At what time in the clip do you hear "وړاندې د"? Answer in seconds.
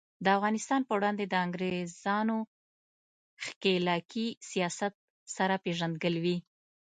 0.97-1.33